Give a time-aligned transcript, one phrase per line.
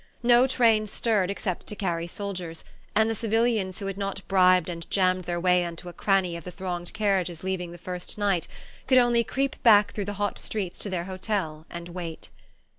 [0.23, 2.63] No train stirred except to carry soldiers,
[2.95, 6.43] and the civilians who had not bribed and jammed their way into a cranny of
[6.43, 8.47] the thronged carriages leaving the first night
[8.87, 12.29] could only creep back through the hot streets to their hotel and wait.